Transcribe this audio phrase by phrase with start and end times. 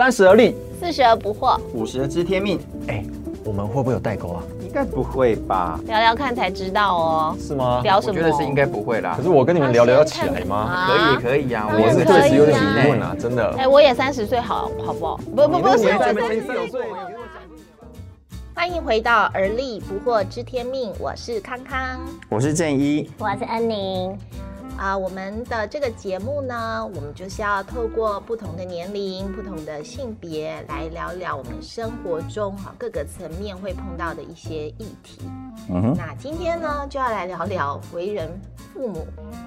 [0.00, 2.58] 三十而立，四十而不惑，五十而知天命，
[2.88, 3.04] 哎，
[3.44, 4.42] 我们会不会有代沟啊？
[4.62, 5.78] 应该不会吧？
[5.86, 7.36] 聊聊看才知道哦。
[7.38, 7.82] 是吗？
[7.82, 8.14] 聊什么？
[8.14, 9.22] 我觉得是应该不会啦可。
[9.22, 10.88] 是我跟你们聊聊要起来吗？
[10.88, 13.46] 可以可以啊，我是确实有点啊疑问啊，真的。
[13.58, 15.18] 哎，我也三十岁，好好不好？
[15.36, 16.80] 不不不是，我三十岁。
[18.54, 22.00] 欢迎回到而立不惑知天命，我是康康。
[22.30, 24.16] 我是正一，我是安宁。
[24.80, 35.20] 啊，我们的这个节目呢，我们就是要透过不同的年龄、不同的性别来聊聊我们生活中哈各个层面会碰到的一些议题。
[35.68, 38.28] 嗯哼，那今天呢，就要来聊聊为人
[38.74, 39.06] 父母，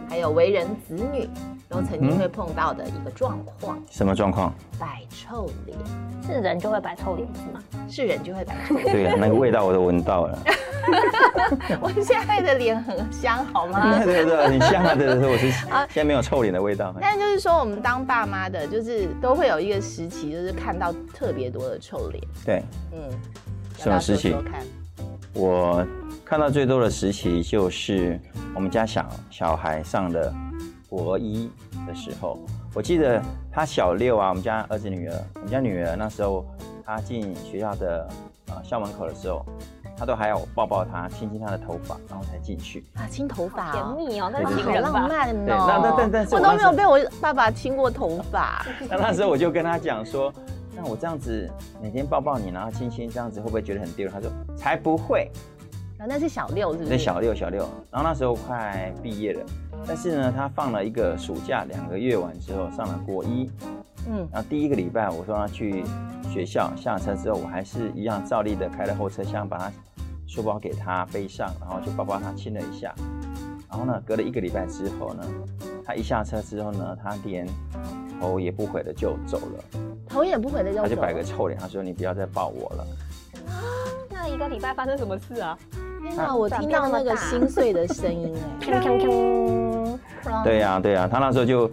[0.09, 1.29] 还有为人子女
[1.67, 5.77] 都曾经会碰到的一个状况什么状况？——摆臭脸。
[6.25, 7.61] 是人就会摆臭脸是吗？
[7.89, 8.91] 是人就会摆臭脸。
[8.93, 10.39] 对啊，那个味道我都闻到了。
[11.81, 13.99] 我现在的脸很香，好吗？
[14.03, 14.95] 对对对，很香啊！
[14.95, 16.93] 对对对，我是 啊现在没有臭脸的味道。
[17.01, 22.23] 但就是说，我们当爸妈的，就是都会有一个时期，就是看到特别多的臭脸。
[22.45, 22.99] 对，嗯，
[23.77, 24.35] 什么时期？
[25.33, 25.85] 我
[26.33, 28.19] 看到最多的时期就是
[28.55, 30.33] 我们家小小孩上的
[30.89, 31.47] 国一
[31.85, 32.39] 的时候，
[32.73, 36.43] 我记得他小六啊，我们家儿子女儿，我们家女儿那时候
[36.83, 38.09] 她进学校的
[38.47, 39.45] 呃校门口的时候，
[39.95, 42.83] 他都还要我抱抱她，亲亲她的头发，然后才进去。
[42.95, 44.63] 啊，亲头发、甜哦，蜜哦，那是？
[44.63, 45.45] 好浪漫哦。
[45.45, 48.65] 对那那但但是我都我那时候没有被我爸爸亲过头发。
[48.89, 50.33] 那那时候我就跟他讲说，
[50.75, 51.47] 那我这样子
[51.79, 54.11] 每天抱抱你，然后亲亲，这样子会不会觉得很丢人？
[54.11, 55.29] 他说才不会。
[56.03, 56.89] 啊，那是小六是不是？
[56.89, 59.45] 那小六小六，然后那时候快毕业了，
[59.87, 63.49] 但是呢，他放了一个暑假两个月完之后上了国一，
[64.09, 65.81] 嗯，然后第一个礼拜我说他去
[66.29, 69.71] 学校，下车之后我还是一样照例的开了后车厢，把他
[70.27, 72.93] 书包给他背上，然后就抱抱他亲了一下，
[73.69, 75.23] 然后呢，隔了一个礼拜之后呢，
[75.85, 77.47] 他一下车之后呢，他连
[78.19, 79.63] 头也不回的就走了，
[80.09, 81.23] 头也不回的就走他就摆个。
[81.23, 82.85] 臭脸，他说你不要再抱我了。
[84.09, 85.57] 那一个礼拜发生什么事啊？
[86.03, 88.35] 天哪，我听到那个心碎的声音
[88.67, 88.67] 哎。
[88.67, 89.71] 对呀、
[90.25, 90.43] 啊！
[90.43, 91.69] 对呀、对呀、他那时候就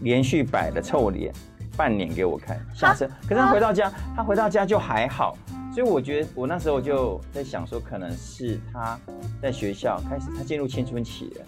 [0.00, 1.32] 连续摆了臭脸
[1.76, 3.08] 半年给我看，下车。
[3.22, 5.36] 可是他回到家，他回到家就还好，
[5.72, 8.98] 所以我觉得我那时候就在想说，可能是他
[9.40, 11.44] 在学校开始，他进入青春期了。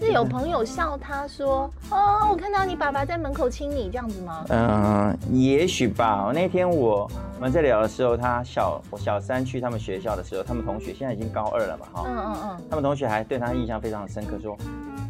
[0.00, 6.30] 是有朋友笑他说：“哦，我看到你爸爸在门口亲你，这样子吗嗯、也许吧。
[6.34, 12.62] 那天我我们在聊的时候，他小我小三去他们学校的时候，他们同学现在已经高二了嘛，？”哈、嗯嗯嗯。
[12.68, 14.56] 他们同学还对他印象非常深刻，说：“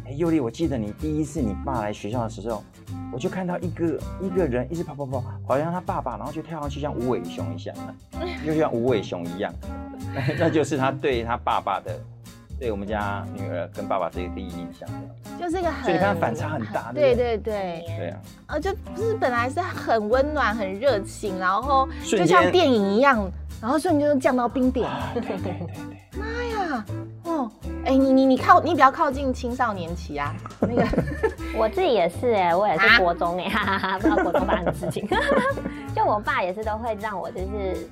[0.07, 2.63] 哎，尤丽，我记得你第一次你爸来学校的时候，
[3.11, 7.75] 我就看到一个一个人一直跑跑跑，好像他爸爸，然后就跳上去像无尾熊一样，
[8.45, 9.53] 就像无尾熊一样，
[10.15, 11.99] 那 那就是他对他爸爸的，
[12.59, 14.87] 对我们家女儿跟爸爸这个第一印象。
[15.39, 23.29] 就是一个很，所以你看反差很大对对对对，对啊，啊，就不是本来是很温暖、很热情，然后就像电影一样，
[23.61, 24.89] 然后瞬间就降到冰点。
[25.13, 26.85] 对对对对，妈呀，
[27.25, 27.51] 哦，
[27.85, 30.83] 哎，你你你靠你比较靠近青少年期啊，那个
[31.55, 35.07] 我自己也是哎、我也是国中哎、哈哈哈，不知道国中发生的事情。
[35.95, 37.87] 就我爸也是都会让我就是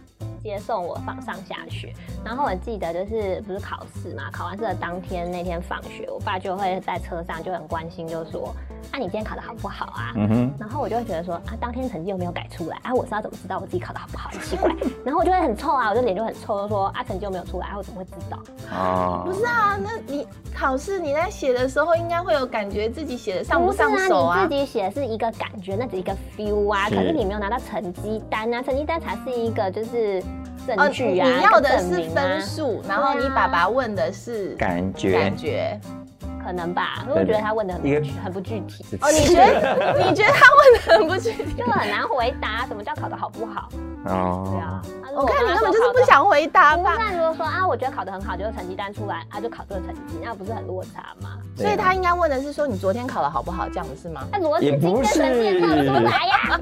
[0.46, 1.92] 接送我放上下学，
[2.24, 8.56] 然后我记得就是不是考试嘛，考完试的当天那天放学，我爸就会在车上就很关心，就说
[8.92, 10.14] 啊你今天考得好不好啊？
[10.16, 14.30] 嗯哼，然后我就会觉得说啊，当天成绩又没有改出来啊，我是要怎么知道我自己考得好不好？
[14.30, 14.72] 很奇怪。
[15.04, 18.38] 然后我就会很臭啊，我就脸就很臭，就说啊，成绩又没有出来，啊我怎么会知道？
[18.72, 24.54] 哦，不是啊，那你考试你在写的时候，应该会有感觉自己写的上不上手啊你自？
[24.54, 30.22] 己写是一个感觉，那只是一个 feel 啊，是可是你没有拿到成绩单啊，成绩单才是一个就是
[30.66, 35.80] 证哦，据啊，你要的是分数，然后你爸爸问的是感觉感觉。
[36.44, 41.54] 可能吧，因为我觉得他问的很不具很不具体，哦，你觉得 你觉得他问的很不具体？
[41.58, 43.68] 就很难回答什么叫考得好不好？
[44.06, 44.82] 对哦啊，，啊
[45.16, 46.96] 我看你根本就是不想回答不吧。
[46.98, 51.38] 然如果说啊，我觉得考得很好，就是成绩单出来，啊就考这个成绩，那不是很落差吗？
[51.58, 56.60] 所以他应该问的是说你昨天考的好不好，这样子是吗那逻辑今天成绩也看得出来呀。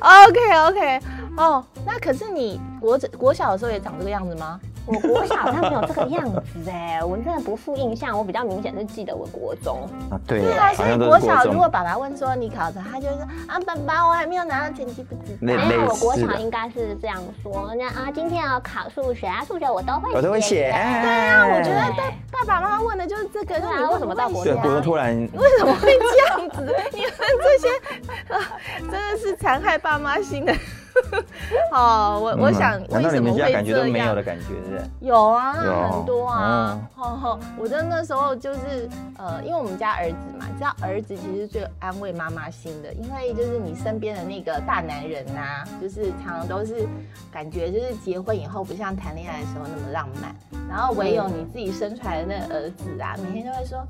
[0.26, 1.00] OK OK，
[1.36, 4.58] 哦，那可是你国国小的时候也长这个样子吗？
[4.92, 9.88] 我国小好像没有这个样子哎，我真的不负印象，我比较明显是记得我国中。
[10.10, 15.38] 啊对对啊，所以国小如果爸爸问说你考的，他就说啊，爸爸我还没有拿到成绩，不知道。
[15.40, 20.70] 没有，我国小应该是这样说，那啊，今天要考数学啊，数学我都会，我都会写。
[20.70, 26.60] 哎对啊，我觉得对爸爸妈妈问的就是这个，那你为什么到国对，家国中突然 为什么会这样子？
[26.92, 27.10] 你们
[27.42, 28.40] 这些啊，
[28.78, 30.54] 真的是残害爸妈心的。
[31.72, 33.92] 哦，我我想为什么会感觉都这样？
[33.92, 34.82] 没有的感觉，是？
[35.00, 36.78] 有啊，有很多啊。
[36.96, 46.86] 哦吼吼，我的那时候就是呃，因为我们家儿子嘛，知道儿子其实最安慰妈妈心的，因为就是你身边的那个大男人呐、就是常常都是
[47.32, 50.34] 感觉就是结婚以后不像谈恋爱的时候那么浪漫，
[50.68, 53.86] 然后唯有你自己生出来的那个儿子啊，每天都会说。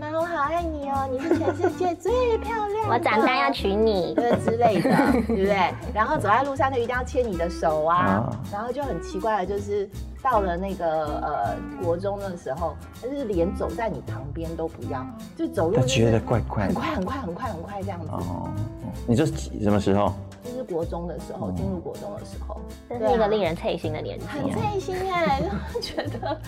[0.00, 1.08] 妈妈，我好爱你哦！
[1.10, 2.94] 你是全世界最漂亮的。
[2.94, 4.14] 我长大要娶你。
[4.14, 5.74] 对之类的，对不对？
[5.94, 9.88] 然后走在路上就一定要牵你的手啊，啊然后就很奇怪的就是
[10.24, 15.06] 到了那个呃国中的时候，就是连走在你旁边都不要，
[15.36, 16.64] 就走路就是他觉得怪怪。
[16.66, 18.08] 很快很快很快很快这样子。
[18.10, 18.48] 哦，
[19.06, 20.14] 你说几什么时候？
[20.42, 24.80] 就是国中的时候，进入国中的时候，这是一个令人脆心的年纪很脆。
[24.80, 25.42] 心哎，
[25.72, 26.38] 就觉得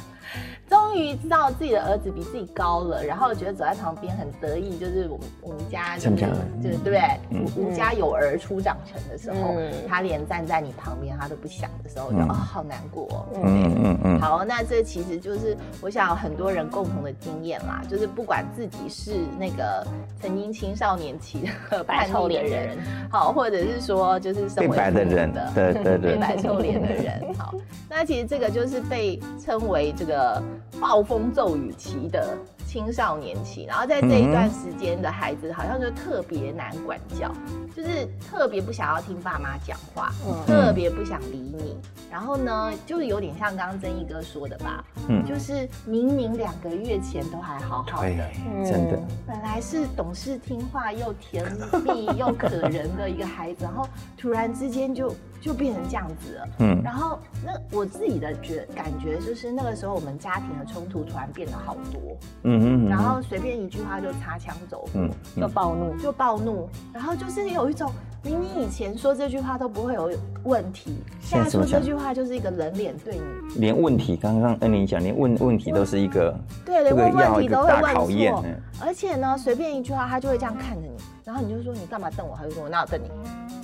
[0.69, 6.17] 终于知道自己的儿子比自己高了，然后觉得走在旁边很得意，就是我们我们家就是
[6.63, 7.01] 对不对？
[7.31, 13.27] 嗯吾吾家有儿初长成的时候，嗯他连站在你旁边他都不想的时候，就嗯哦好难过哦。
[13.45, 19.87] 嗯嗯嗯，好，那这其实就是我想很多人共同的经验啦，就是不管自己是那个
[20.21, 22.79] 曾经青少年期的白叛逆的臭脸的人人，
[23.11, 25.33] 好，或者是说就是身变为白的人。
[25.33, 27.35] 的，对对对，被白臭脸的人。
[27.37, 27.55] 好，
[27.89, 30.43] 那其实这个就是被称为这个
[30.81, 32.37] 暴风骤雨期的
[32.77, 37.33] 青少年期，然后在这一段时间的孩子好像就特别难管教，
[37.75, 40.45] 就是特别不想要听爸妈讲话，嗯。
[40.45, 41.81] 特别不想理你。
[42.11, 45.25] 然后呢，就是有点像刚刚曾毅哥说的吧，嗯。
[45.25, 51.51] 就是明明两个月前都还好好对的，，真的，本来是懂事听话又甜
[51.83, 53.89] 蜜又可人的一个孩子，然后
[54.19, 55.15] 突然之间就
[55.47, 56.49] 就变成这样子了。
[56.59, 56.83] 嗯。
[56.83, 62.01] 然后那我自己的觉感觉就是那个时候我们家庭的冲突突然变得好多，
[62.43, 65.11] 嗯嗯嗯，然后随便一句话就擦枪走火，嗯。
[65.37, 67.93] 就暴怒，就暴怒，然后就是有一种
[68.27, 70.11] 明明以前说这句话都不会有
[70.43, 73.21] 问题，现在说这句话就是一个人脸对你，
[73.61, 78.09] 连问题，刚刚恩妮讲，连问问题都是一个对，连这个问问题都会问错
[78.45, 80.91] 嗯，而且呢，随便一句话他就会这样看着你，
[81.25, 82.35] 然后你就说你干嘛瞪我？
[82.37, 83.09] 他就说我哪有瞪你？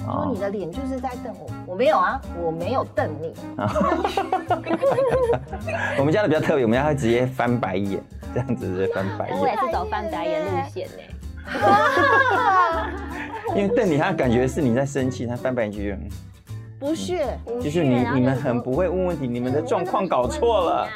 [0.04, 3.34] 说你的脸就是在瞪我，我没有啊，我没有瞪你。
[5.98, 8.00] 我们家的比较特别，我们家会直接翻白眼，
[8.32, 11.02] 这样子直接翻白眼，我也是走翻白眼路线呢。
[13.50, 15.78] 因为瞪你，他感觉是你在生气，他翻白眼就
[16.78, 17.18] 不是，
[17.62, 20.88] 就是你你们很不会问问题，你们的状况搞错了，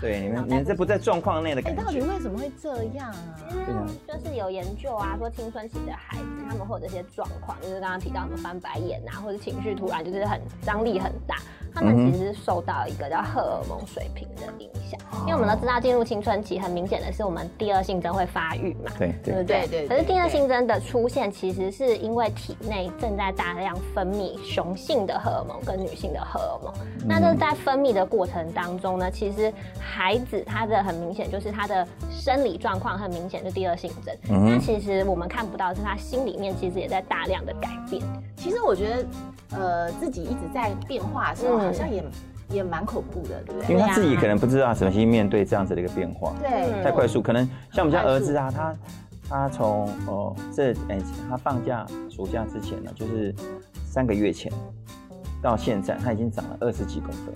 [0.00, 1.82] 对，你们你们这不在状况内的感觉。
[1.82, 3.16] 到底觉，为什么会这样啊？
[3.50, 3.86] 对啊。
[4.06, 11.36] 就是有研究啊，说青春期的孩子，他们会有这些状况，就是刚刚提到什么翻白眼啊，或者情绪突然就是很张力很大，
[11.74, 15.00] 他们其实是受到一个叫荷尔蒙水平的影响。
[15.22, 19.66] 因为我们都知道，进入青春期很明显的是我们第二性征会发育嘛，对对对不对？
[19.66, 26.72] 对对可是第二性征的出现，其实是因为体内正在大量分泌雄性的荷尔蒙跟女性的荷尔蒙。
[27.06, 34.14] 那这在分泌的过程当中呢，其实孩子他的很明显就是他的生理状况很明显是第二性征。
[34.28, 38.02] 嗯那其实我们看不到是他心里面其实也在大量的改变。
[38.44, 39.06] 其实我觉得，
[39.58, 42.04] 呃，自己一直在变化的时候，嗯好像也
[42.50, 43.76] 也蛮恐怖的，对不对因对？
[43.76, 47.42] 为他自己可能不知道怎么去面对这样子的一个变化，对，嗯太快速，可能
[47.72, 48.76] 像我们家儿子啊，他
[49.30, 50.98] 他从哦这哎、
[51.30, 53.34] 他放假暑假之前呢，就是
[53.86, 54.52] 三个月前
[55.40, 57.34] 到现在，他已经长了二十几公分。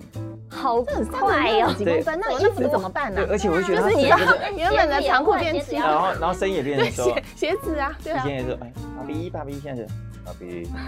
[0.51, 1.73] 好快哦！
[1.77, 3.33] 几公分，那衣服怎么办呢对，？
[3.33, 9.89] 而且我就觉得他就是你整个要原本的长裤变七，然后然后声音也变瘦，鞋鞋子啊，对啊以前，也是哎，爸比爸比，现在是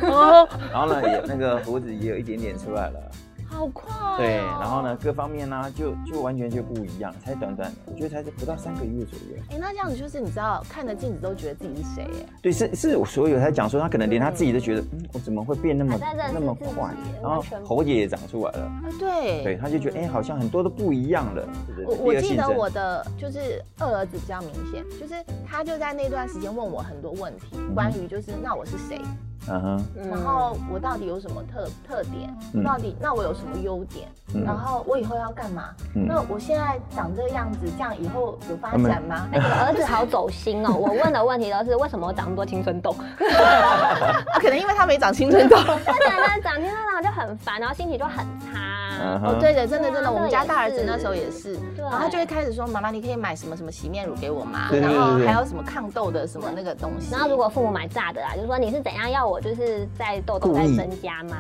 [0.73, 3.01] 然后呢也那个胡子也有一点点出来了，
[3.49, 4.17] 好快哦。
[4.17, 9.43] 对，然后呢各方面呢就就完全就不一样，才短短，我觉得才不到三个月左右。
[9.51, 12.27] 哎，那这样子就是你知道，看着镜子都觉得自己是谁耶？
[12.43, 15.99] 对，是是我所有才讲说，他可能连他自己都觉得，嗯，我怎么会变那么
[16.33, 16.95] 那么快？
[17.23, 21.49] 然后喉结也长出来了，啊，对，对，他就觉得哎、好像很多都不一样了。
[21.87, 25.15] 我我记得我的就是二儿子比较明显，就是
[25.47, 29.01] 他就在那段时间问我很多问题，关于就是那我是谁，
[29.49, 35.71] 嗯哼，嗯然后我到底有什么特特点，嗯到底那我有什么优点，嗯然后我以后要干嘛？
[35.97, 39.29] 嗯那我现在长这个样子，这样以后有发展吗？
[39.33, 40.73] 哎，你儿子 好走心哦！
[40.75, 42.91] 我问的问题都是为什么我长那么多青春痘？
[42.93, 45.57] 啊， 可能因为他没长青春痘。
[45.85, 48.80] 他长得长青春痘就很烦，然后心情就很差。
[49.01, 54.69] 嗯哦，哼，对的，真的真的，我们家大儿子那时候也是，然后他就会开始说：“妈妈，你可以买什么什么洗面乳给我吗？
[54.73, 61.37] 然后还有什么抗痘的什么那个东西。”然后如果父母买炸的啊，就说你是怎样要我就是在痘痘在增加吗？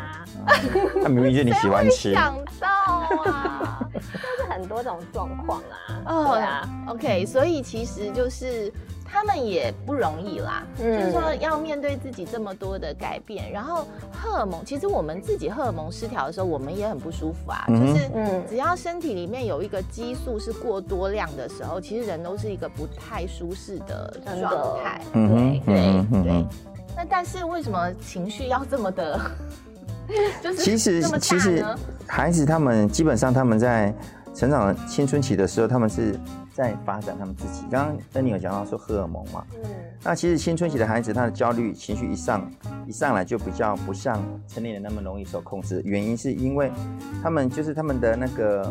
[1.03, 2.69] 他明明就你喜欢吃， 想到
[3.31, 6.03] 啊， 就是很多种状况啊。
[6.07, 8.73] 哦对啊，，OK，所以其实就是
[9.11, 10.99] 他们也不容易啦，嗯。
[10.99, 18.45] 就是说要面对自己这么多的改变，然后荷尔蒙，其实我们自己荷尔蒙失调的时候，我们也很不舒服啊，嗯就是嗯。
[18.49, 25.01] 只要身体里面有一个激素是过多量的时候，其实人都是一个不太舒适的状态。
[25.13, 26.47] 嗯嗯哼嗯对。
[26.97, 29.21] 那但是为什么情绪要这么的，
[30.43, 31.65] 就是其实其实？
[32.07, 33.95] 孩子他们基本上他们在
[34.35, 36.19] 成长青春期的时候，他们是
[36.61, 37.65] 在发展他们自己。
[37.71, 39.63] 刚刚恩妮有讲到说荷尔蒙嘛，嗯
[40.03, 42.51] 那其实青春期的孩子他的焦虑情绪一上
[42.87, 46.71] 一上来就比较不像成年人那么容易受控制，原因是因为
[47.23, 48.71] 他们就是他们的那个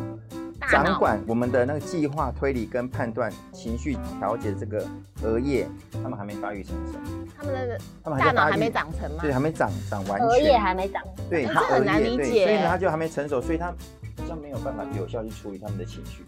[0.69, 4.85] 掌管我们的那个计划、推理跟判断、情绪调节这个
[5.23, 6.99] 额叶，他们还没发育成熟，
[7.35, 9.17] 他们的他们还在还没长成吗？
[9.21, 10.27] 对，还没长长完全。
[10.27, 16.23] 额叶还没长，对，哎他很难理解所以呢，他就还没成熟，所以他好像没有办法有效去处理他们的情绪。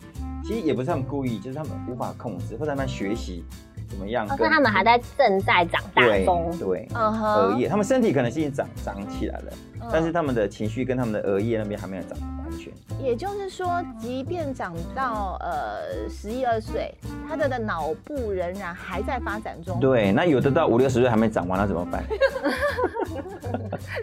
[0.51, 3.41] 其实也不是他们故意，就是他们无法控制，或者他们学习
[3.89, 4.46] 怎么样哦，跟。
[4.46, 6.53] 是他们还在正在长大对中。
[6.60, 12.74] 对，嗯额哼，叶，他们身体可能是已经长长起来了，嗯但是他们的情绪跟他们的额叶那边还没有长完全。
[13.00, 16.93] 也就是说，即便长到呃十一二岁，
[17.29, 19.79] 他的的脑部仍然还在发展中。
[19.79, 22.03] 对，那有的到五六十岁还没长完，那怎么办？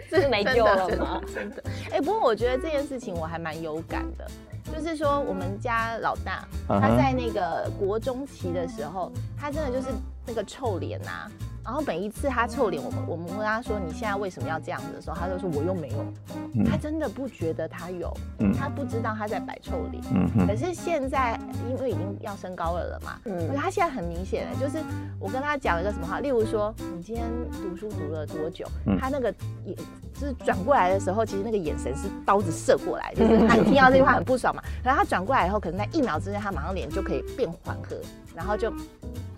[0.09, 1.21] 这是没救了吗？
[1.31, 4.25] 真的，哎、不过我觉得这件事情我还蛮有感的，
[4.73, 9.87] 就是说我们家老大他在那个国中期的时候，他真的就是
[10.25, 11.29] 那个臭脸呐、
[11.63, 14.93] 然后每一次他臭脸，我们我们问他说你现在为什么要这样子？
[14.93, 16.05] 的时候，他就说我又没有，
[16.53, 16.63] 嗯。
[16.65, 18.53] 他真的不觉得他有，嗯。
[18.53, 20.03] 他不知道他在摆臭脸。
[20.13, 23.19] 嗯可，是现在因为已经要升高二了嘛，
[23.55, 24.83] 他现在很明显的，就是
[25.19, 28.97] 我跟他讲一个什么话，例如说你今天读书读了多久，嗯。
[28.99, 29.33] 他那个
[29.69, 29.77] 眼
[30.13, 37.95] 就是转过来的时候，其实那个眼神是刀子射过来，就是他听到这句话很不爽嘛，然后他转过来以后，可能在一秒之内，他马上脸就可以变缓和，
[38.35, 38.71] 然后就。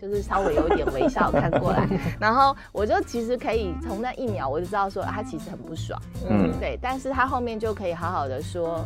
[0.02, 1.88] 就是稍微有一点微笑看过来，
[2.20, 6.52] 然后我就其实可以从那一秒我就知道说啊他其实很不爽，嗯。
[6.60, 8.84] 对，但是他后面就可以好好的说，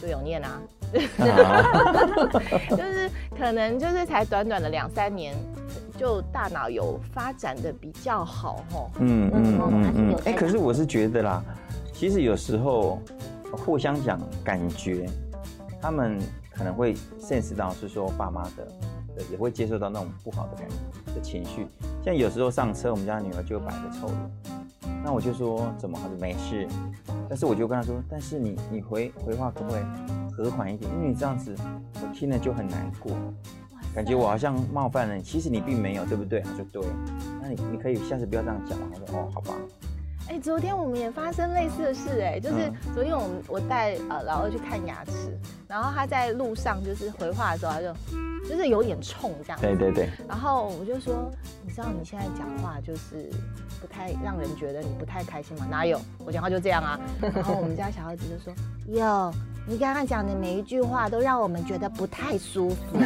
[0.00, 0.58] 就有念啊，
[1.18, 1.62] 啊。
[2.74, 5.36] 就是可能就是才短短的两三年，
[5.96, 8.90] 就大脑有发展的比较好吼。
[8.98, 11.42] 嗯嗯嗯嗯嗯，哎、可是我是觉得啦，
[11.92, 13.00] 其实有时候
[13.52, 15.08] 互相讲感觉，
[15.80, 16.18] 他们
[16.50, 18.66] 可能会 sense 到是说爸妈的，
[19.14, 21.66] 对，也会接受到那种不好的感觉的情绪。
[22.04, 24.30] 像有时候上车，我们家女儿就摆个臭脸，
[25.02, 25.98] 那我就说怎么？
[26.02, 26.68] 她说没事，
[27.28, 29.82] 但是我就跟她说，但是你你回回话可不可以
[30.32, 30.90] 和缓一点？
[30.92, 31.54] 因为你这样子，
[31.94, 33.12] 我听了就很难过。
[33.96, 36.40] 感觉我好像冒犯了你，其实你并没有，对不对？
[36.42, 36.82] 他说对，
[37.40, 38.88] 那你你可以下次不要这样讲嘛。
[38.92, 39.54] 他说哦，好吧，
[40.28, 45.34] 哎、昨天我们也发生类似的事、哎，就是嗯昨天我们我带呃老二去看牙齿，
[45.66, 47.94] 然后他在路上就是回话的时候，他就
[48.46, 51.32] 就是有点冲这样子，对对对，然后我就说，
[51.64, 53.30] 你知道你现在讲话就是
[53.80, 55.66] 不太让人觉得你不太开心吗？
[55.70, 57.00] 哪有，我讲话就这样啊。
[57.34, 58.52] 然后我们家小孩子就说，
[58.86, 59.32] 有，
[59.68, 62.98] 你刚刚讲的每一句话都让我们觉得不太舒服。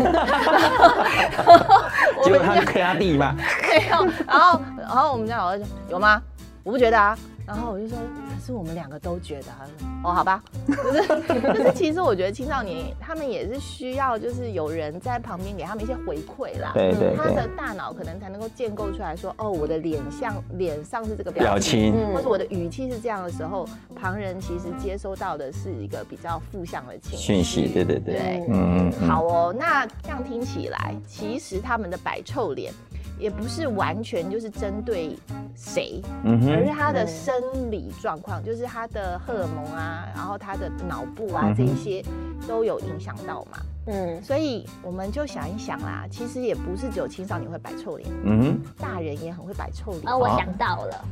[2.23, 3.35] 结果他是克拉蒂嘛，
[3.71, 6.21] 没有，然后然后我们家老二就有吗？
[6.63, 7.17] 我不觉得啊。
[7.51, 9.47] 然后我就说，可是我们两个都觉得。
[9.59, 16.71] 他说，哦，好吧，就 是就是，其实我觉得青少年他们也是需要，就是有人在旁边给他们一些回馈啦。
[16.73, 32.73] 对对他的，大脑可能才能够建构出来说，哦，我的脸像脸上是这个表表情，情，或者我的语气是这样的时候，旁人其实接收到的是一个比较负向的情绪讯息，对对对，对嗯嗯嗯，好哦，那这样听起来，其实他们的摆臭脸
[33.21, 35.17] 也不是完全就是针对
[35.55, 42.03] 谁，嗯而是，他的生理状况，就是他的荷尔蒙啊，然后他的脑部啊嗯这一些
[42.49, 43.59] 都有影响到嘛。
[43.87, 50.03] 嗯，所以我们就想一想啦，其实也不是只有青少年会摆臭脸，嗯哼，大人也很会摆臭脸。
[50.07, 51.05] 哦，我想到了，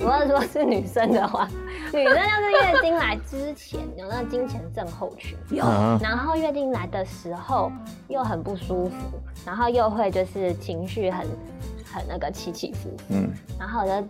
[0.00, 1.46] 我要说是女生的话，
[1.92, 5.64] 女生要是月经来之前有那个经前症候群，有。
[5.64, 7.70] 嗯然后月经来的时候
[8.08, 11.26] 又很不舒服，然后又会就是情绪很
[11.92, 12.88] 很那个起起伏。
[12.88, 13.30] 伏，嗯。
[13.58, 14.08] 然后我就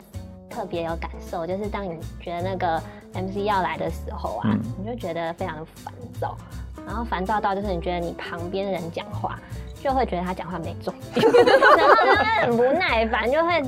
[0.49, 2.81] 特别有感受，就是当你觉得那个
[3.15, 4.61] MC 要来的时候啊，嗯。
[4.79, 6.37] 你就觉得非常的烦躁，
[6.87, 9.39] 然后烦躁到就是你觉得你旁边的人讲话。
[9.83, 11.27] 就会觉得他讲话没重点，
[11.77, 13.63] 然后就会很不耐烦，就会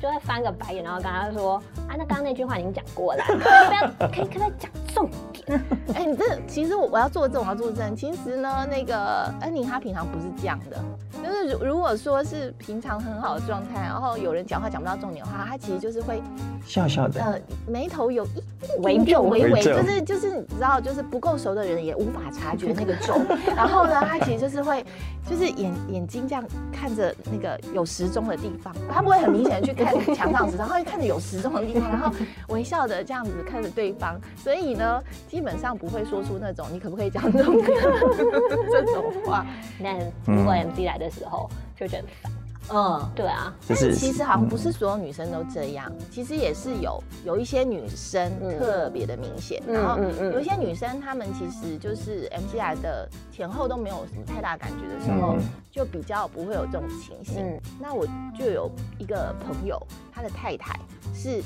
[0.00, 1.56] 就会翻个白眼，然后跟他说
[1.88, 3.34] 啊，那刚刚那句话已经讲过了，不
[3.74, 5.60] 要可以可不可以讲重点？
[5.94, 7.94] 哎、你这其实我我要作证，我要作证。
[7.94, 8.96] 其实呢，那个
[9.40, 10.76] 安妮她平常不是这样的，
[11.22, 16.20] 就是如如果说是平常很好的状态，然后有人讲话讲不到重点的话，她其实就是会
[16.64, 18.42] 笑笑的，呃眉头有一
[18.82, 23.14] 微皱微微，就是就是你知道，就是不够熟的人也无法察觉那个皱。
[23.54, 24.84] 然后呢，她其实就是会
[25.30, 32.12] 就是眼眼睛这样看着那个有时钟的地方， 他不会很明显的去看墙上时钟，他会看着有时钟的地方， 然后
[32.48, 34.20] 微笑的这样子看着对方。
[34.36, 37.56] 所以呢，基本上不会说出那种你可不可以讲这种
[38.70, 39.46] 这种话。
[39.78, 41.48] 那如果 MC 来的时候，
[41.78, 42.32] 就觉得很烦。
[42.72, 43.10] 嗯。
[43.14, 49.98] 对啊，但是但其实好像不是所有女生都这样，其实也是有有一些女生嗯特别的明显，嗯然后
[50.32, 57.42] 有一些女生她们其实就是 MCI 的前后都没有什么太大感觉的时候，嗯就比较不会有这种情形。
[57.44, 58.06] 嗯那我
[58.38, 59.80] 就有一个朋友，
[60.12, 60.78] 他的太太
[61.14, 61.42] 是。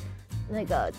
[0.51, 0.91] 那个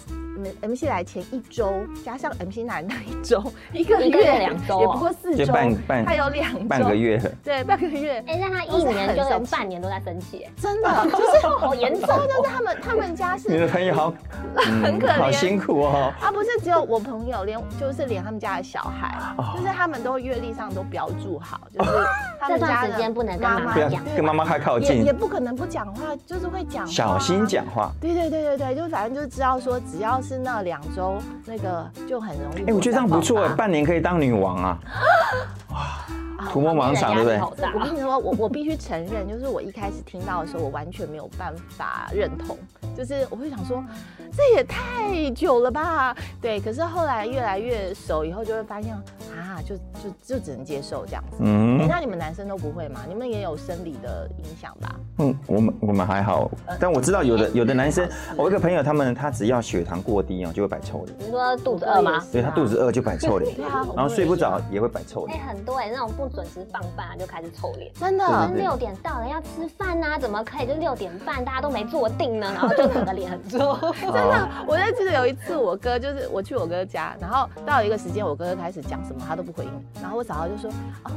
[0.62, 3.43] M MC 来前一周，加上 MC 来那一周，
[3.74, 7.22] 一个月月两周哦也不过四就周，半半他有两周，半个，月。
[7.43, 14.13] 对，半个月，哎，那他一年就很生气有半年都在生气，哎真的 就是好严重就是他们他们家是你的朋友好，
[14.55, 15.17] 嗯 很可怜。
[15.17, 16.13] 好辛苦哦。
[16.22, 19.53] 啊，不是只有我朋友，连就是连他们家的小孩，哦。
[19.55, 21.91] 就是他们都阅历上都标注好，就是
[22.39, 23.89] 他们这段家时间不能跟妈妈。
[23.89, 24.98] 讲跟妈妈太靠近。
[24.98, 27.46] 也也，不可能不讲话，就是会讲话，小心。
[27.46, 27.91] 讲话。
[28.00, 31.17] 对对对对对，就反正就知道说，只要是那两周，
[31.48, 32.69] 那个就很容易。
[32.69, 34.77] 哎，我觉得这样不错哎，半年可以当女王啊！
[35.74, 36.05] 啊
[36.50, 37.38] 涂抹盲肠，对不对？
[37.38, 42.57] 好我跟你说，我我必须承认，就是我一开始听到的时候，我完全没有办法认同，
[42.95, 43.83] 就是我会想说，
[44.31, 46.15] 这也太久了吧？
[46.41, 51.38] 对，可是后来越来越熟以后，就会发现啊，就就就只能接受这样子。
[51.38, 53.01] 哎、嗯那你们男生都不会吗？
[53.07, 54.95] 你们也有生理的影响吧？
[55.17, 58.07] 嗯，我们我们还好，但我知道有的有的男生，
[58.38, 62.24] 我一个朋友，他们他只要血糖过低哦，就会摆臭脸，你说肚子饿吗？
[62.31, 65.45] 对他肚子饿就摆臭脸， 对啊，然后睡不着也会摆臭哎、脸。
[65.45, 67.92] 很多哎、那种不准时放饭啊就开始臭脸。
[67.94, 72.52] 真的六点到了要吃饭呐、怎么可以就六点半大家都没坐定呢？
[72.54, 73.78] 然后就整个脸很臭。
[74.02, 79.72] 真的，我就记得有一次我哥就是我去我哥家，然后到了一个时间，我哥就开始讲什么他都不回应，
[80.02, 80.70] 然后我嫂嫂就说
[81.04, 81.12] 哦。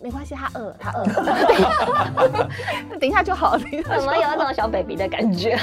[0.00, 1.04] 没关系，他饿，他饿，
[3.00, 3.58] 等一下就好了。
[3.58, 5.58] 怎么有那种小 baby 的感觉？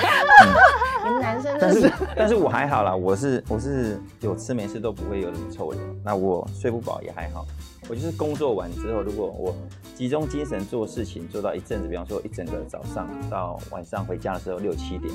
[1.06, 7.46] 你 们男生但是真是但是我还好啦，我是我是有吃没吃都不会有什么臭脸，那我睡不饱也还好。
[7.88, 9.56] 我就是工作完之后，如果我
[9.96, 15.14] 集中精神做事情，做到一阵子，比方说一整个早上到晚上回家的时候六七点，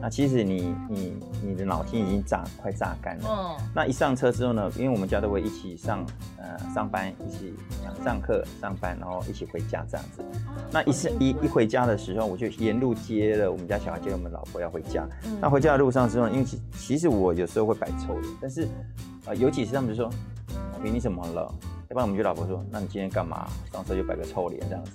[0.00, 3.28] 那其实你你你的脑筋已经榨快榨干了。
[3.28, 6.06] 嗯，那一上车之后呢，因为我们家都会一起上
[6.38, 7.52] 呃上班，一起
[8.04, 10.24] 上课上班，然后一起回家这样子。
[10.70, 15.06] 那一是一一回家的时候，我就沿路接了我们家小孩，接了我们老婆要回家。
[15.40, 18.68] 那回家的路上之后，因为其其实我有时候会摆臭脸，但是
[19.26, 20.08] 呃尤其是他们就说
[20.72, 21.52] ：“老你怎么了？”
[21.92, 23.46] 要不然我们就老婆说：“那你今天干嘛？
[23.70, 24.92] 上车就摆个臭脸这样子。”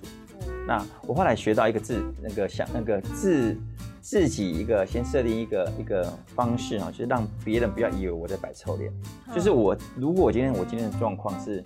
[0.65, 3.55] 那我后来学到一个字那个想那个自
[4.01, 8.91] 自己一个先设定一个一个方式啊，就是让别人不要以为我在摆臭脸。
[9.31, 11.63] 就是我如果我今天我今天的状况是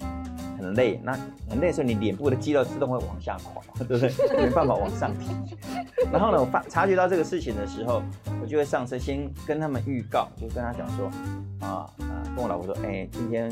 [0.58, 1.13] 很累，那
[1.50, 4.12] 很累的时候，你脸部的肌肉自动会往下垮，对不对？
[4.36, 5.56] 没办法往上提。
[6.12, 8.04] 然后呢，我发察觉到这个事情的时候，
[8.42, 11.06] 我就会上车先跟他们预告，就跟他讲说，
[11.60, 13.52] 啊啊，跟我老婆说，哎、今天，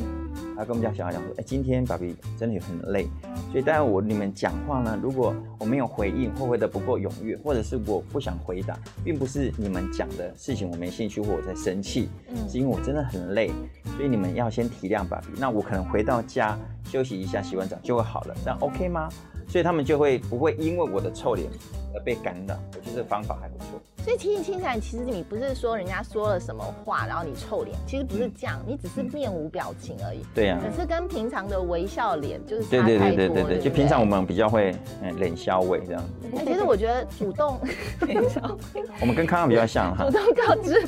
[0.58, 3.08] 还跟我们家小孩讲说，哎、今天爸比真的很累，
[3.52, 12.10] 所以当然我你们讲话呢，如果我没有回应，或回的不够踊跃，或者是我不想回答，并不是你们讲的事情我没兴趣或我在生气，
[12.50, 13.52] 是因为我真的很累，
[13.96, 15.28] 所以你们要先体谅爸比。
[15.38, 19.08] 那我可能回到家休息一下，洗完澡就会好了，这样 OK 吗？
[19.48, 21.50] 所以他们就会不会因为我的臭脸
[21.94, 23.80] 而被干扰，我觉得这个方法还不错。
[24.10, 30.26] 所以其实听起来，其实你不是说人家说了什么话，然后你臭脸，其实不是这样，你只是面无表情而已。
[30.34, 37.60] 对呀、可是跟平常的微笑脸就是差对对太多对对对对，就平常我们比较会嗯脸消尾这样子，哎其实我觉得主动，
[39.00, 40.06] 我们跟康康比较像哈。
[40.06, 40.84] 主动告知。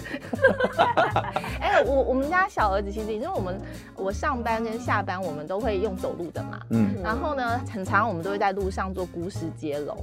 [1.59, 3.61] 哎、我我们家小儿子其实，因为我们
[3.95, 9.95] 我上班跟下班我们都会用走路的嘛，嗯，然后呢，很常我们都会在路上做故事接龙。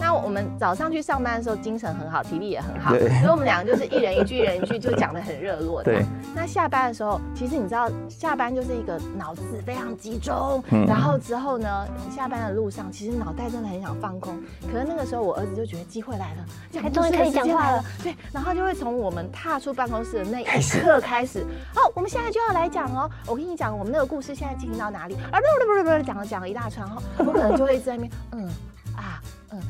[0.00, 5.82] 那我们早上去上班的时候精神很好，体力也很好，所以我们两个就是一人一句，一人一句，就讲的很热络。
[5.82, 6.04] 对。
[6.34, 14.40] 那下班的时候，其实你知道，下班就是一个脑子非常集中，嗯然后之后呢，下班的路上，其实脑袋真的很想放空。
[14.72, 17.84] 可是那个时候，我儿子就觉得机会来了，讲故事的终于可以讲话了。
[18.02, 21.40] 对，然后就会从我们踏出办公室的那一刻开始，
[21.74, 23.10] 哦，我们现在就要来讲哦。
[23.26, 25.14] 我跟你讲，我们那个故事现在进行到哪里？
[25.30, 28.48] 啊，不不不不，讲了讲了一大串后，我可能就会在那边，嗯
[28.96, 29.20] 啊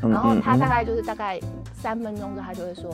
[0.03, 1.39] 然后他嗯大概就是大概
[1.75, 2.91] 三分钟之后，他就会说，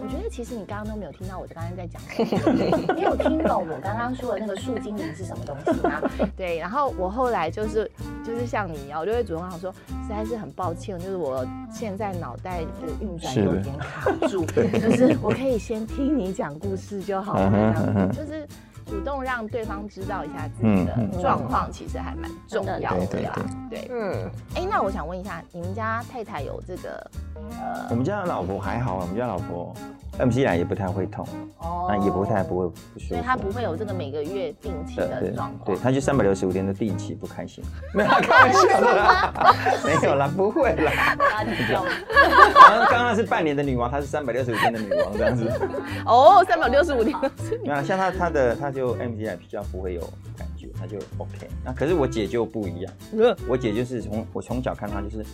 [0.00, 6.00] 我觉得其实你刚刚都没有听到我刚刚在讲什么， 你有听懂我刚刚说的那个树精灵是什么东西吗？
[6.36, 7.90] 对，然后我后来就是
[8.24, 14.44] 就是像你一样，我就会主动跟他说，实在是很抱歉，就是我现在脑袋的运转有点卡住，
[14.78, 18.46] 就是我可以先听你讲故事就好了，这样子就是。
[18.86, 23.36] 主动让对方知道一下自己嗯的状况，其实还蛮重要对对的啦。
[23.68, 29.74] 对，嗯，哎，那我想问一下，你们家太太有这个呃我们家的老婆还好，我们家老婆
[30.18, 31.26] MC 来也不太会痛，
[31.58, 33.08] 哦那也不太不会不舒服。
[33.08, 35.76] 所以他不会有这个每个月定期的状况。
[35.76, 39.34] 对，他就三百六十五天都定期不开心， 没有啦开玩笑的啦，
[39.84, 41.16] 没有啦，不会啦。
[41.16, 41.84] 不要激动。
[42.54, 45.50] 刚刚刚是半年的女王，她是三百六十五天的女王这样子。
[46.06, 47.16] 哦，三百六十五天。
[47.62, 50.00] 没有啦，像她她的她就 MC 来比较不会有
[50.36, 51.48] 感觉，他就 OK。
[51.64, 52.92] 那可是我姐就不一样，
[53.48, 55.24] 我姐就是从我从小看她就是，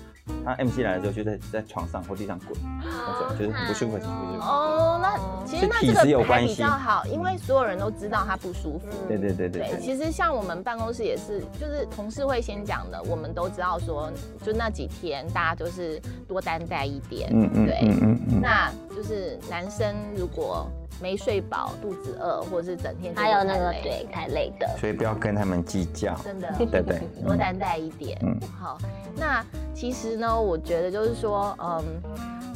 [0.45, 4.41] 她 MC 来的时候就在在床上或地上滚那种，就是很不舒服，不舒服。
[4.41, 8.87] 哦，那其实那这是体质有个还比较好，因为所有人都知道她不舒服。
[9.09, 9.77] 对对对对。
[9.81, 14.09] 其实像我们办公室也是，就是同事会先讲的，我们都知道说，
[14.45, 17.29] 就那几天大家就是多担待一点。
[17.33, 18.41] 嗯嗯对嗯嗯嗯。
[18.41, 20.69] 那就是男生如果
[21.03, 26.15] 没睡饱、肚子饿，或者是整天还有那个对太累的，所以不要跟他们计较。
[26.23, 27.01] 真的，对对。
[27.27, 28.17] 多担待一点。
[28.23, 28.39] 嗯。
[28.59, 28.79] 好，
[29.17, 31.83] 那其实呢，我觉得就是说，嗯，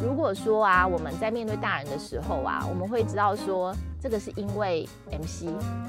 [0.00, 5.46] 如果说啊，我们在面对大人的时候啊，我们会知道说，这个是因为 MC，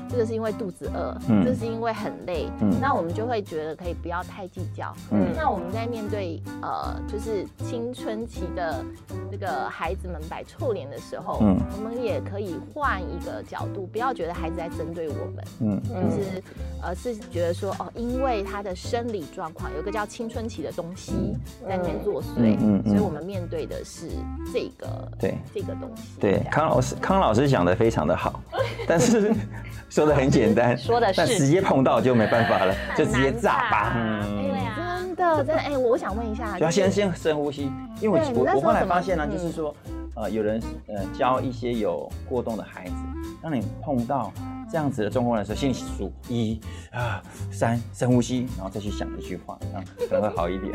[0.09, 1.43] 这个是因为肚子饿，嗯。
[1.45, 2.73] 这是因为很累，嗯。
[2.81, 4.93] 那我们就会觉得可以不要太计较。
[5.11, 5.27] 嗯。
[5.35, 8.83] 那我们在面对呃，就是青春期的
[9.31, 11.57] 这个孩子们摆臭脸的时候，嗯。
[11.77, 15.81] 我们也可以换一个角度，不要觉得孩子在针对我们，嗯。
[15.87, 16.43] 就是
[16.81, 21.35] 呃是觉得说哦，因为他的生理状况有个叫青春期的东西
[21.67, 24.09] 在里面作祟，嗯所以我们面对的是
[24.53, 25.37] 这个对。
[25.53, 26.03] 这个东西。
[26.19, 28.41] 对康老师康老师讲的非常的好，
[28.85, 29.33] 但是
[29.89, 31.13] 说的很简单，说的是。
[31.15, 33.93] 但直接碰到就没办法了，就直接炸吧。
[33.95, 34.49] 嗯。
[34.51, 39.31] 对啊，真的真的哎，我想问一下，就要先先深呼吸，因为我我我后来发现呢，嗯。
[39.31, 39.73] 就是说，
[40.15, 42.93] 呃，有人呃教一些有过动的孩子，
[43.41, 44.33] 当你碰到
[44.69, 46.59] 这样子的状况的时候，心里数一
[46.91, 50.73] 啊三，深呼吸，然后再去想一句话，这样可能会好一点。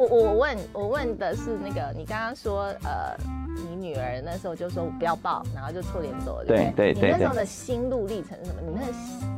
[0.00, 3.14] 我我问我问的是那个，你刚刚说呃，
[3.68, 8.62] 你女儿那时候就说我不要抱，然后就臭脸走了，对不对对你那时候的心路历程是什么？
[8.66, 8.92] 你那个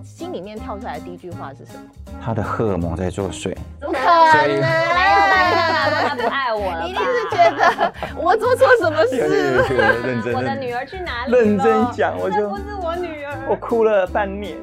[0.04, 1.82] 心里面跳出来的第一句话是什么？
[2.24, 3.98] 他的荷尔蒙在作祟，怎么可
[4.46, 4.46] 能？
[4.46, 5.50] 没有吧？
[5.82, 11.38] 他说他不爱我了一定是觉得 我做错什么事我的女儿去哪里了？
[11.40, 13.32] 认真讲，我就不是我女儿。
[13.50, 14.56] 我哭了半年，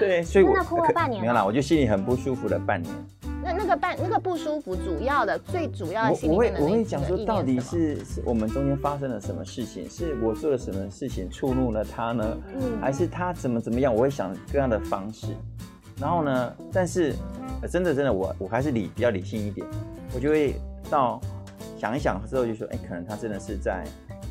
[0.00, 2.94] 对，所以我真的哭了半年哦没有啦，我就心里很不舒服了半年。
[3.48, 9.88] 那那个半那个不舒服，主要的最主要的我心里我会我会讲说，到底是是我们中间发生了什么事情？
[9.88, 12.36] 是我做了什么事情触怒了他呢？
[12.54, 13.94] 嗯还是他怎么怎么样？
[13.94, 15.28] 我会想各样的方式。
[15.98, 17.14] 然后呢，但是、
[17.62, 19.66] 呃真的真的我我还是理比较理性一点，
[20.14, 20.54] 我就会
[20.90, 21.18] 到
[21.78, 23.84] 想一想之后就说，哎，可能他真的是在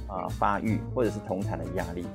[0.08, 2.06] 啊、发育或者是同产的压力。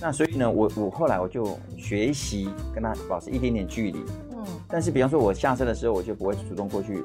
[0.00, 4.27] 那所以呢，我我后来我就学习跟他保持一点点距离，嗯
[4.68, 7.02] 但是比方说，我下车的时候，我就不会主动过去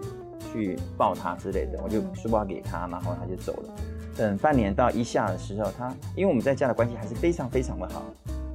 [0.52, 3.74] 去抱他之类的，我就书包给他，然后他就走了。
[4.16, 8.04] 等半年到一下的时候，他因为我们在家的关系还是非常非常的好，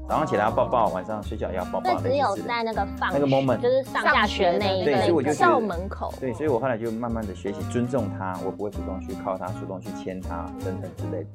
[0.08, 11.30] 早上起来要抱抱，晚上睡觉也要抱抱那只有在那个放那个 moment 就是上下学那一对所以我就个校门口，对，所以我后来就慢慢的学习尊重他，我不会主动去靠他，主动去牵他等等之类的。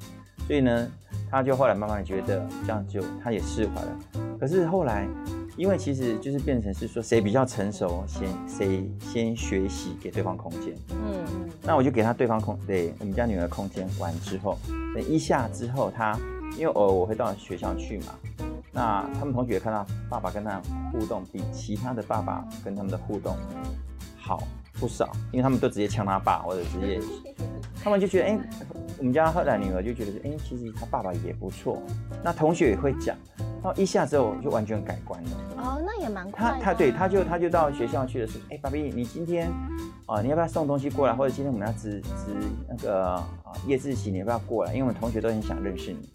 [0.46, 0.88] 所以呢，
[1.30, 3.98] 他就后来慢慢的觉得这样就他也释怀了。
[4.38, 5.06] 可是后来，
[5.56, 10.74] 因为其实就是变成是说谁比较成熟，先谁先学习给对方空间。
[10.90, 11.24] 嗯
[11.62, 14.58] 那我就给他对方空，对我们家女儿空间完之后，
[14.94, 16.18] 等一下之后他，
[16.58, 18.14] 因为偶尔我会到学校去嘛，
[18.70, 20.60] 那他们同学看到爸爸跟他
[20.92, 23.34] 互动比其他的爸爸跟他们的互动
[24.26, 24.42] 好
[24.80, 26.98] 不少，因为他们都直接呛他爸或者直接，
[27.84, 28.38] 他们就觉得哎、
[28.98, 31.82] 我们家后来女儿就觉得哎、其实他爸爸也不错，
[32.22, 35.30] 那同学也会讲，然后一下之后就完全改观了。
[35.58, 36.58] 哦，那也蛮快的啊。
[36.58, 39.50] 他他对他就他就到学校去的时候，哎、爸比，你今天
[40.06, 41.14] 啊、你要不要送东西过来？
[41.14, 42.34] 或者今天我们要值值
[42.68, 43.28] 那个啊
[43.66, 44.72] 夜自习，你要不要过来？
[44.72, 46.08] 因为我们同学都很想认识你，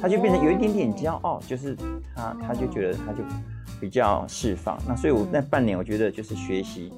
[0.00, 1.76] 他就变成有一点点骄傲，就是
[2.14, 3.24] 他他就觉得他就
[3.80, 4.76] 比较释放。
[4.86, 6.92] 那所以我那半年我觉得就是学习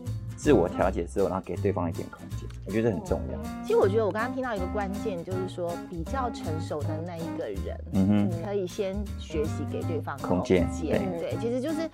[0.44, 3.38] 自我调节之后，然后给对方一点空间，我觉得很重要。
[3.62, 11.88] 其实我觉得我刚刚听到一个关键，就是说比较成熟的那一个人，嗯哼，可以先学习给对方空间对对，其实就是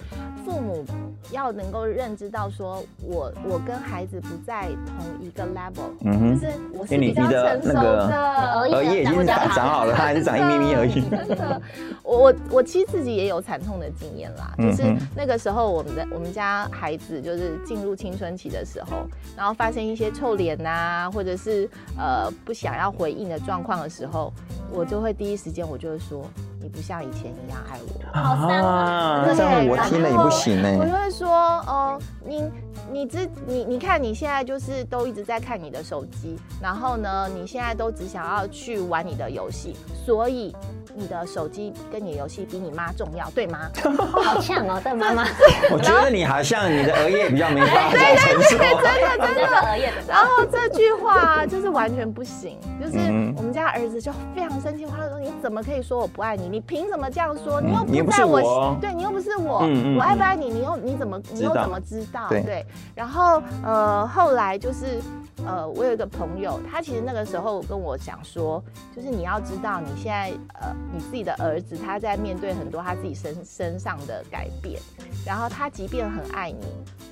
[0.44, 0.84] 父母
[1.30, 11.00] 要能够认知到，说我我跟孩子不在同一个 level，嗯哼就是我是比较你的成熟那个的，额叶已经长长好了，他还是长一咪咪而已。
[11.08, 11.62] 真的，
[12.02, 14.82] 我我我其实自己也有惨痛的经验啦，就是
[15.14, 24.32] 那个时候我们的我们家孩子就是进入青春期的时候，然后发生一些臭脸呐、或者是呃不想要回应的状况的时候，
[24.72, 26.24] 我就会第一时间我就会说，
[26.60, 28.00] 你不像以前一样爱我。
[28.12, 30.76] 好伤啊啊，那这样我听了也不行呢。
[30.78, 31.28] 我就会说，
[31.66, 32.50] 哦，你
[32.90, 40.54] 你这你你看你现在就是都一直在看你的手机，然后呢，你现在都只想要去玩你的游戏，所以
[40.94, 43.58] 你的手机跟你的游戏比你妈重要，对吗？
[44.22, 45.24] 好呛哦，这妈妈，
[45.70, 48.56] 我觉得你好像你的额叶比较没发展成熟。
[48.58, 50.02] 我就是额叶的。
[50.08, 56.48] 然后这句话就是完全不行，就是嗯我们家儿子就非常生气，他就说：“你怎么可以说我不爱你？
[56.48, 57.60] 你凭什么这样说？
[57.60, 59.60] 你又不不在我，是我对你又不是我，
[59.96, 60.48] 我爱不爱你？
[60.50, 62.28] 你又你怎么你又知道怎么知道？
[62.28, 65.00] 对然后呃后来就是
[65.46, 68.62] 呃我有一个朋友，他其实那个时候跟我讲说，
[68.94, 74.80] 就是你要知道你现在呃你自己的儿子他在面对很多他自己身身上的改变，
[75.26, 76.66] 然后他即便很爱你，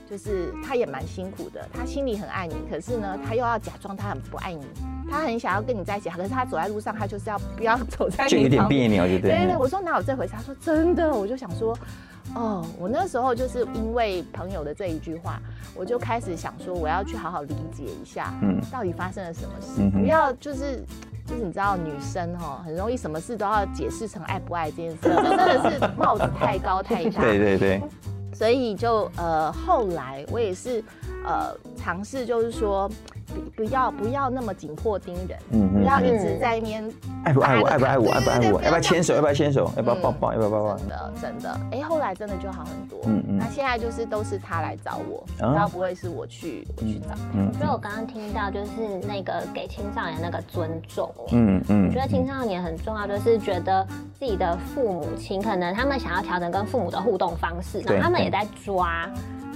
[0.08, 4.64] 就是他也蛮辛苦的，他心里很爱你，可是呢，他又要假装他很不爱你，
[5.10, 9.56] 他很想要跟你在一起，可是他走在路上，他就是要不要走在你就有点别扭，对不对对对，对？
[9.56, 10.34] 我说哪有这回事？
[10.34, 11.76] 他说真的，我就想说，
[12.34, 15.40] 哦，我那时候就是因为朋友的这一句话，
[15.74, 20.84] 我就开始想说，我要去好好理解一下，嗯到底发生了什么事，嗯不要就是。
[21.28, 27.20] 就是你知道，女生哈很容易什么事都要解释成爱不爱这件事，这真的是帽子太高太大。
[27.20, 27.82] 对对对，
[28.32, 30.82] 所以就呃后来我也是
[31.26, 32.90] 呃尝试，就是说
[33.28, 36.92] 不不要不要那么紧迫盯人，嗯不要嗯，一直在那边
[37.24, 40.88] 爱不爱我，爱不爱我，爱不爱我，要不要牵手，要不要牵手，要不要嗯抱抱，要不要抱抱真？
[40.88, 42.98] 的真的，哎、后来真的就好很多。
[43.06, 47.08] 嗯嗯那现在就是都是他来找我，啊然后不会是我去我去找。
[47.34, 51.12] 嗯所以我刚刚听到就是那个给青少年那个尊重。
[51.32, 53.86] 嗯嗯我觉得青少年很重要，就是觉得
[54.18, 59.08] 自己的父母亲可能他们想要调整跟父母的互动方式，然后他们也在抓。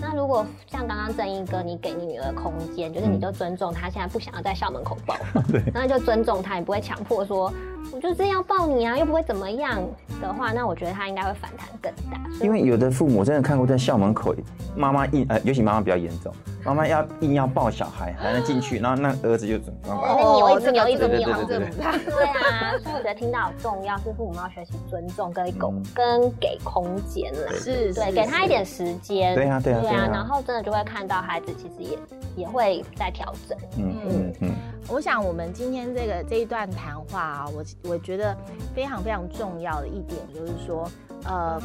[0.02, 7.52] 那如果像刚刚正义哥，你给你女儿空间，就是你就尊重她现在不想要在校门口抱 抱，那就尊重她，你不会强迫说
[7.92, 9.82] 我就是要抱你啊，又不会怎么样
[10.20, 12.20] 的话，那我觉得他应该会反弹更大。
[12.40, 14.34] 因为有的父母真的看过在校门口，
[14.74, 16.32] 妈妈硬呃，尤其妈妈比较严重，
[16.64, 20.16] 妈妈要硬要抱小孩才能进去，然后那儿子就怎么办？
[20.16, 27.52] 那扭一直扭一直这个扭对啊，所以我觉得听到好重要，是父母要学习尊重跟给、嗯跟给空间啦。
[27.52, 29.34] 是，对，是给他一点时间。
[29.34, 31.98] 对啊对啊对对啊然后真的就会看到孩子其实也
[32.36, 33.58] 也会在调整。
[33.76, 34.50] 嗯嗯嗯，
[34.88, 38.36] 我想我们今天这个这一段谈话啊，我我觉得
[38.74, 40.90] 非常非常重要的一点就是说，
[41.24, 41.60] 呃，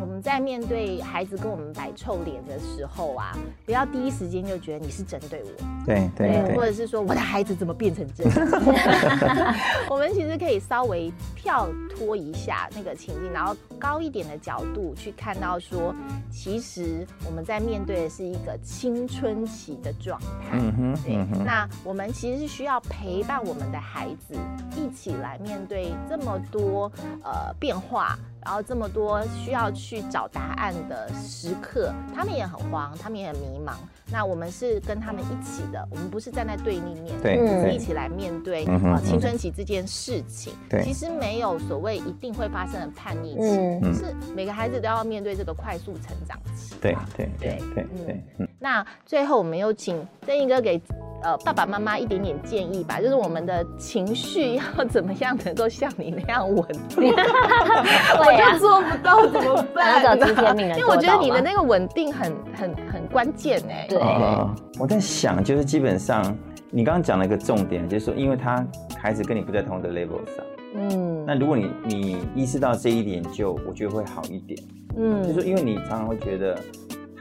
[0.00, 8.34] 我们在面对孩子跟我们摆臭脸的时候啊，不要第一时间就觉得你是针对我，对对对，或者是说我的孩子怎么变成这样？
[9.88, 15.94] 我们其实可以稍微跳脱一下那个情境，然后高一点的角度去看到说，
[16.30, 20.26] 其实我们在面对的是一个青春期的状态。
[20.52, 24.34] 嗯哼对那我们其实是需要陪伴我们的孩子
[24.76, 26.90] 一起来面对这么多
[27.22, 33.74] 呃变化，然后这么多需要去找答案的时刻，他们也很慌，他们也很迷茫。
[34.10, 40.52] 那我们是跟他们一起的，我们不是站在对立面，对我们是一起来面对嗯哼呃青春期这件事情。
[40.68, 46.74] 对其实没有所谓一定会发生的叛逆期，是每个孩子都要面对这个快速成长期。
[46.80, 50.80] 对对对对嗯对，嗯，那最后我们又请曾毅哥给
[51.24, 56.64] 呃爸爸妈妈一点点建议吧，就是我们的情绪要怎么样能够像你那样稳。
[56.88, 57.12] 定，
[58.18, 60.56] 我就做不到怎么办？
[60.78, 63.84] 因为我觉得你的那个稳定很很很关键哎。
[63.88, 63.98] 对。
[63.98, 66.22] 啊，我在想，就是基本上
[66.70, 68.64] 你刚刚讲了一个重点，就是说，因为他
[68.96, 70.44] 孩子跟你不在同一个 level 上，
[70.76, 71.24] 嗯。
[71.26, 74.56] 那如果你你意识到这一点，就我觉得会好一点。
[74.96, 75.20] 嗯。
[75.22, 76.56] 就是说，因为你常常会觉得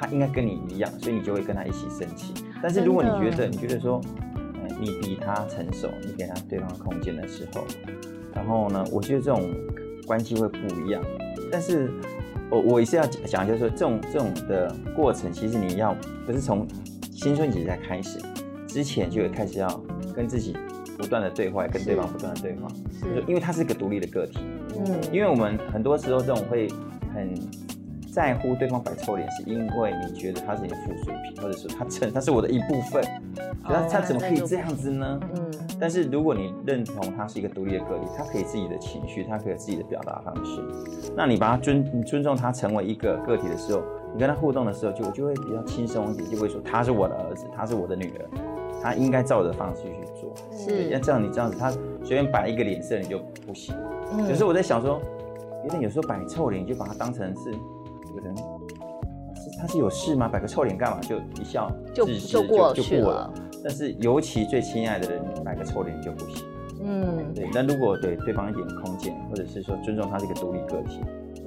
[0.02, 2.34] 他应该跟你一样，所以你就会跟他一起生气。
[2.60, 4.02] 但是如果你觉得你觉得说，
[4.56, 7.68] 呃，你比他成熟，你给他对方空间的时候，
[8.34, 9.54] 然后呢，我觉得这种
[10.08, 11.04] 关系会不一样。
[11.52, 11.92] 但是
[12.50, 16.68] 我我也是要讲，就是说这种这种的过程，其实你要不是从
[17.12, 18.20] 青春期才开始，
[18.68, 19.68] 之前就有开始要
[20.16, 20.58] 跟自己
[20.98, 22.68] 不断的对话，跟对方不断的对话，
[23.28, 24.40] 因为他是一个独立的个体。
[24.74, 26.68] 嗯因为我们很多时候这种会
[27.14, 27.36] 很
[28.12, 33.02] 在乎对方摆臭脸，是因为你觉得他是你的附属品，或者是他成他是我的一部分，
[33.64, 35.20] 他他怎么可以这样子呢？
[35.36, 40.62] 嗯但是如果你认同他是一个独立的个体，他可以自己的情绪，他可以有自己的表达方式，
[41.16, 43.82] 那你把他尊你尊重他成为一个个体的时候，
[44.14, 48.26] 你跟他互动的时候就就会比较轻松一点，就会说他是我的儿子，他是我的女儿，
[48.84, 50.32] 他应该照我的方式去做。
[50.56, 51.72] 是那，这样你这样子，他
[52.04, 53.74] 随便摆一个脸色你就不行。
[54.14, 55.02] 嗯有时候我在想说，
[55.64, 57.56] 有点有时候摆臭脸，你就把他当成是
[58.12, 60.28] 有个人，是他是有事吗？
[60.28, 61.00] 摆个臭脸干嘛？
[61.02, 63.32] 就一笑就就过就去了。
[63.64, 66.46] 但是尤其最亲爱的人，摆个臭脸就不行。
[66.84, 71.00] 嗯对，那如果给对方一点空间，或者是说尊重他是一个独立个体，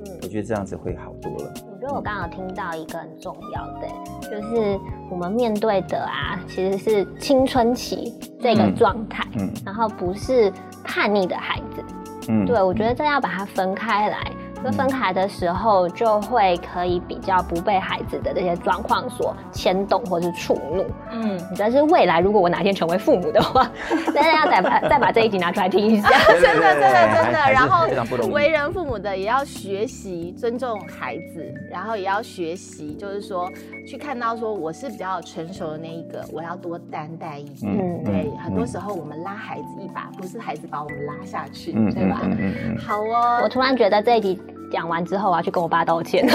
[0.07, 1.53] 嗯我觉得这样子会好多了。
[1.73, 3.89] 我觉得我刚刚有听到一个很重要的，
[4.23, 4.79] 就是
[5.11, 10.53] 我们面对的啊，其实是青春期这个嗯状态，嗯然后不是
[10.85, 11.83] 叛逆的孩子。
[12.29, 14.31] 嗯，对，我觉得这要把它分开来。
[14.65, 20.87] 那分开的时候，就会可以比较不被孩子的这些状况所牵动或是触怒。
[21.13, 23.71] 嗯，但是未来如果我哪天成为父母的话，
[24.15, 26.09] 大家要再把再把这一集拿出来听一下。
[26.41, 27.53] 真的真的真的。
[27.53, 27.87] 然后
[28.31, 33.51] 为人父母的也要学习尊重孩子，然后也要学习，就是说
[33.87, 37.71] 去看到说我是比较成熟的那一个，我要多担待一点。
[37.71, 42.21] 嗯对，嗯很多时候我们拉孩子一把，不是孩子把我们拉下去，嗯对吧？
[42.25, 44.41] 嗯嗯嗯好哦，我突然觉得这一集
[44.75, 46.27] 讲完之后，我要去跟我爸道歉，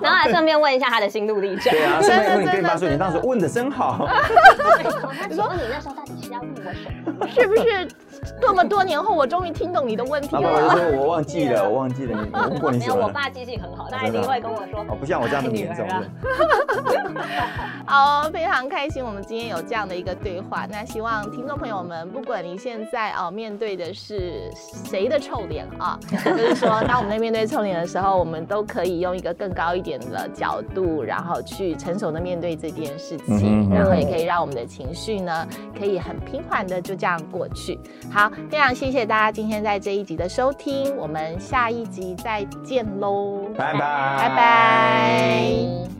[0.00, 1.70] 然后还顺便问一下他的心路历程。
[1.72, 4.08] 对啊，顺便问你跟你爸说，你当时问的真好。
[4.08, 7.26] 那请问你那时候到底是要问我什么？
[7.28, 7.88] 是不是
[8.40, 10.70] 这么多年后，我终于听懂你的问题了？
[10.70, 13.06] 说，我忘记了，我忘记了，你我问过你没有，什么了？
[13.08, 14.80] 我爸记性很好，他一定会跟我说。
[14.88, 15.86] 哦，不像我这样这么严重。
[17.86, 20.66] 好，非常开心，我们今天有这样的一个对话。
[20.70, 35.46] 那希望听众朋友们，不管你现在哦面对的是谁的臭脸啊，就是说，当我们在面对臭脸的时候，我们都可以用一个更高一点的角度，然后去成熟的面对这件事情，然后也可以让我们的情绪呢，
[35.78, 37.78] 可以很平缓的就这样过去。
[38.10, 45.97] 好，非常谢谢大家今天在这一集的收听，我们下一集再见喽，拜拜，拜拜。